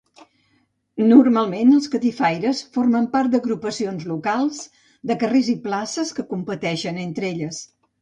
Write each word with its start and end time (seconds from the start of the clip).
Normalment, 1.11 1.73
els 1.79 1.89
catifaires 1.97 2.63
formen 2.79 3.07
part 3.13 3.31
d'agrupacions 3.37 4.09
locals, 4.15 4.65
de 5.13 5.21
carrers 5.27 5.55
i 5.57 5.59
places 5.71 6.19
que 6.21 6.31
competeixen 6.37 7.03
entre 7.09 7.35
elles. 7.35 7.67